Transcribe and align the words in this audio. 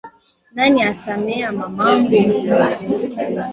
Nani 0.55 0.81
asameha 0.91 1.49
mamangu? 1.59 2.15